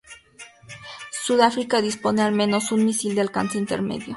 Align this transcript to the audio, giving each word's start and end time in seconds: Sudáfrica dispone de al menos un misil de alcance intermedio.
Sudáfrica 1.11 1.79
dispone 1.79 2.23
de 2.23 2.27
al 2.27 2.33
menos 2.33 2.71
un 2.71 2.83
misil 2.85 3.13
de 3.13 3.21
alcance 3.21 3.59
intermedio. 3.59 4.07